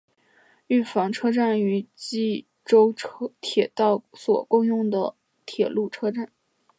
[0.67, 2.91] 御坊车站与纪州
[3.39, 6.31] 铁道所共用的铁路车站。